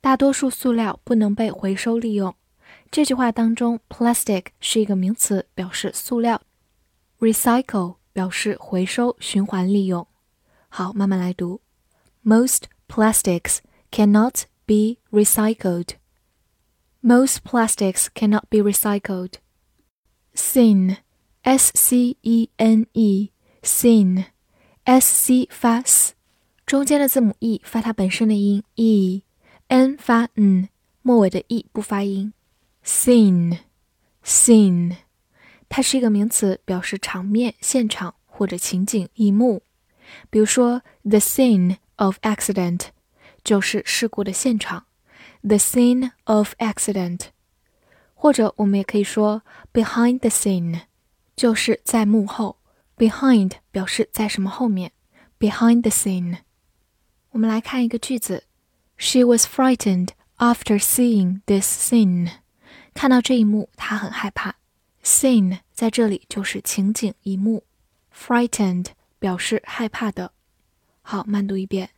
[0.00, 2.34] 大多数塑料不能被回收利用。
[2.90, 6.40] 这句话当中，plastic 是一个名词，表示塑料；
[7.18, 10.06] recycle 表示回收、循环利用。
[10.68, 11.60] 好，慢慢来读。
[12.22, 13.58] Most plastics
[13.90, 15.90] cannot be recycled.
[17.02, 19.34] Most plastics cannot be recycled.
[20.34, 20.98] Scene,
[21.42, 23.30] S C E N E,
[23.62, 24.26] scene,
[24.84, 26.13] S C 发 s
[26.65, 30.67] 中间的字母 e 发它本身的音 e，n 发嗯，
[31.03, 32.33] 末尾的 e 不发音。
[32.83, 34.95] scene，scene，
[35.69, 39.61] 它是一个名词，表示场面、现场或者情景、一幕。
[40.31, 42.87] 比如说，the scene of accident
[43.43, 44.87] 就是事故的现场
[45.41, 47.27] ，the scene of accident。
[48.15, 50.81] 或者我们也可以说 behind the scene，
[51.35, 52.57] 就是在幕后。
[52.97, 54.93] behind 表示在什么后面
[55.37, 56.37] ，behind the scene。
[57.35, 58.45] 我们来看一个句子
[58.95, 62.31] ：She was frightened after seeing this scene。
[62.93, 64.55] 看到这一幕，她很害怕。
[65.03, 67.65] Scene 在这里就是情景一幕
[68.15, 68.85] ，frightened
[69.19, 70.31] 表示害怕的。
[71.01, 71.89] 好，慢读一遍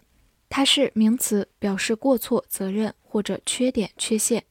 [0.49, 4.45] 它是名词，表示过错、责任或者缺点、缺陷。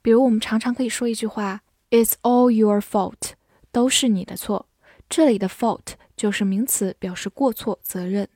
[0.00, 3.32] 比如我们常常可以说一句话：It's all your fault，
[3.70, 4.66] 都是你的错。
[5.08, 8.28] 这里的 fault 就是名词，表示过错、责任。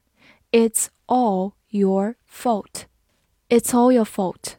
[0.52, 2.86] It's all your fault.
[3.50, 4.56] It's all your fault.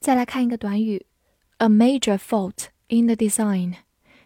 [0.00, 1.06] 再来看一个短语，
[1.58, 3.76] a major fault in the design，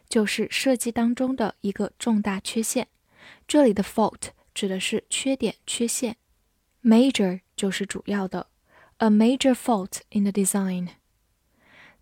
[0.09, 2.89] 就是设计当中的一个重大缺陷。
[3.47, 6.17] 这里的 fault 指的是缺点、缺陷，
[6.83, 8.49] major 就是主要的，
[8.99, 10.89] a major fault in the design。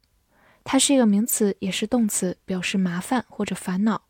[0.65, 4.03] 它是一个名词，也是动词，表示麻烦或者烦恼。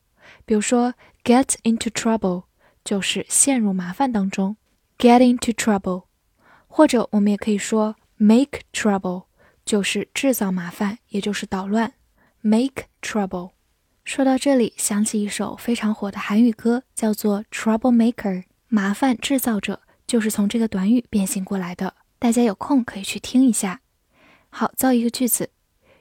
[0.45, 2.45] 比如说，get into trouble
[2.85, 4.57] 就是陷入麻烦当中，
[4.97, 6.07] get into trouble。
[6.74, 9.26] 或者我们也可以说 make trouble，
[9.66, 11.94] 就是制造麻烦，也就是捣乱。
[12.40, 13.52] make trouble。
[14.06, 21.94] 说到这里，想起一首非常火的韩语歌，叫做 Troublemaker，麻烦制造者，就是从这个短语变形过来的。
[22.18, 23.82] 大家有空可以去听一下。
[24.50, 25.50] 好，造一个句子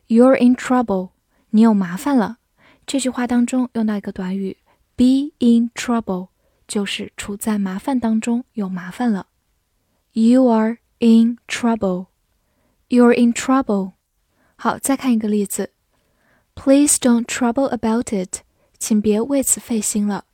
[0.07, 1.11] ：You're in trouble，
[1.51, 2.39] 你有麻烦了。
[2.87, 4.59] 这句话当中用到一个短语
[4.95, 6.29] be in trouble，
[6.69, 9.27] 就是处在麻烦当中，有麻烦了。
[10.14, 12.08] You are in trouble.
[12.90, 13.94] You're in trouble.
[14.56, 15.72] 好，再看一个例子。
[16.56, 18.44] Please don't trouble about it.
[18.80, 20.26] 请别为此费心了。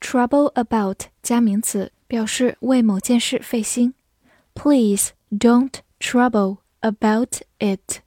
[0.00, 3.94] Trouble about 加名词，表示为某件事费心。
[4.54, 8.00] Please don't trouble about it.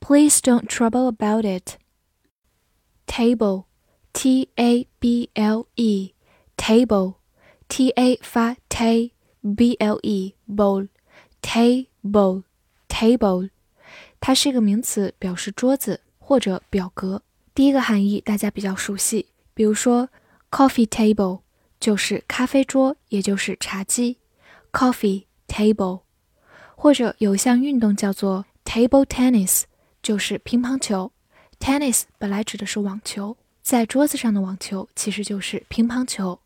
[0.00, 1.76] Please don't trouble about it.
[3.06, 3.66] Table,
[4.12, 6.14] T A B L E,
[6.56, 7.16] table,
[7.68, 9.12] T A 发 t
[9.55, 10.87] B l e bowl
[11.41, 12.43] table
[12.87, 13.49] table，
[14.19, 17.21] 它是一个名词，表示桌子或者表格。
[17.53, 20.09] 第一个含义大家比较熟悉，比如说
[20.51, 21.41] coffee table
[21.79, 24.17] 就是咖啡桌，也就是茶几
[24.71, 26.01] ，coffee table。
[26.75, 29.63] 或者有一项运动叫做 table tennis，
[30.03, 31.11] 就是乒乓球。
[31.59, 36.39] tennis 本来指的是网球，在桌子上的网球其实就是乒乓球。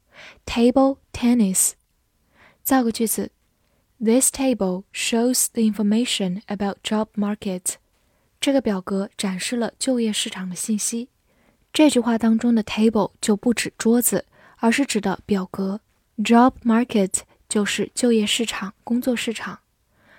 [0.45, 1.71] table tennis。
[2.62, 3.30] 造个句子：
[3.98, 7.76] This table shows the information about job market。
[8.40, 11.08] 这个表格展示了就业市场的信息。
[11.72, 14.26] 这句话当中的 table 就不指桌子，
[14.58, 15.80] 而是指的表格。
[16.18, 19.60] job market 就是就业市场、工作市场。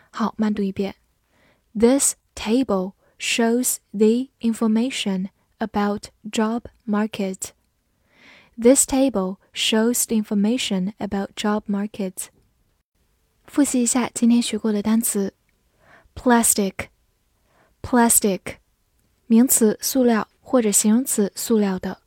[0.09, 0.95] 好，慢读一遍。
[1.77, 5.29] This table shows the information
[5.59, 7.49] about job market.
[8.59, 12.29] This table shows the information about job market.
[13.46, 15.34] 复习一下今天学过的单词
[16.14, 18.40] ：plastic，plastic，
[19.26, 22.00] 名词，塑料或者形容词，塑料的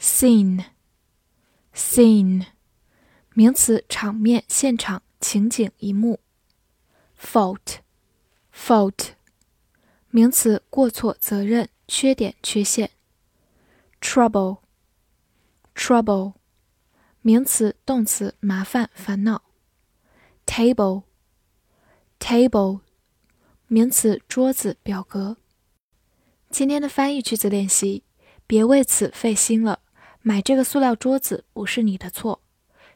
[0.00, 2.46] ；scene，scene，
[3.34, 6.18] 名词，场面、现场、情景、一幕。
[7.20, 9.10] fault，fault，
[10.10, 12.90] 名词，过错、责任、缺点、缺陷。
[14.00, 16.34] trouble，trouble，
[17.22, 19.42] 名词、动词，麻烦、烦恼。
[20.46, 22.80] table，table，
[23.66, 25.38] 名词，桌子、表格。
[26.48, 28.04] 今天的翻译句子练习，
[28.46, 29.80] 别为此费心了。
[30.22, 32.40] 买这个塑料桌子不是你的错。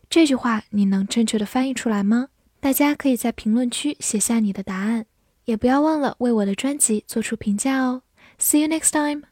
[0.08, 2.28] 这句话你能正确的翻译出来吗？
[2.60, 5.06] 大家可以在评论区写下你的答案，
[5.44, 8.02] 也不要忘了为我的专辑做出评价哦。
[8.38, 9.29] See you next time.